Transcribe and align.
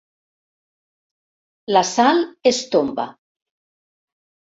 La 1.77 1.85
Sal 1.91 2.25
es 2.55 2.65
tomba. 2.75 3.09